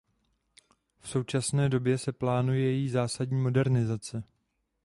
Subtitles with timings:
[0.99, 4.23] V současné době se plánuje její zásadní modernizace.